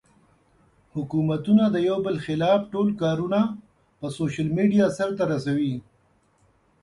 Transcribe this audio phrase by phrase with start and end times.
[0.95, 3.39] حکومتونه د يو بل خلاف ټول کارونه
[3.99, 5.73] پۀ سوشل ميډيا سر ته رسوي